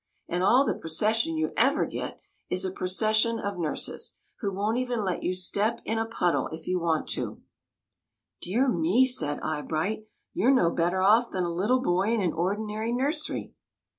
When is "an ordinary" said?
12.19-12.91